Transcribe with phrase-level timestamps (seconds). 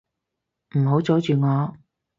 [0.79, 1.77] 唔好阻住我